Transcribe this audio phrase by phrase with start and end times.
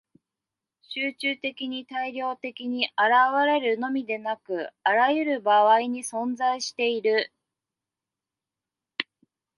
[0.81, 7.31] 集中的に大量的に現れるのみでなく、あらゆる場合に存在している。